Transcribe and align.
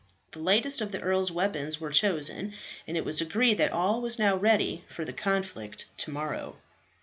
The 0.31 0.39
lightest 0.39 0.81
of 0.81 0.91
the 0.91 0.99
earl's 0.99 1.31
weapons 1.31 1.79
were 1.79 1.91
chosen, 1.91 2.55
and 2.87 2.97
it 2.97 3.05
was 3.05 3.21
agreed 3.21 3.59
that 3.59 3.71
all 3.71 4.01
was 4.01 4.17
now 4.17 4.35
ready 4.35 4.83
for 4.87 5.05
the 5.05 5.13
conflict 5.13 5.85
to 5.97 6.09
morrow. 6.09 6.55